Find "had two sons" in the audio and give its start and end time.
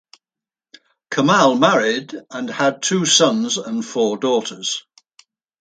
2.49-3.57